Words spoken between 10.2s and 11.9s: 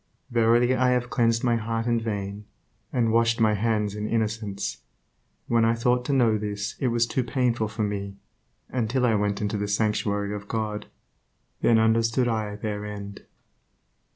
of God, then